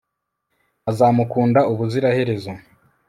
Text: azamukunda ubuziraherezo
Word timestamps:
azamukunda 0.89 1.59
ubuziraherezo 1.71 2.51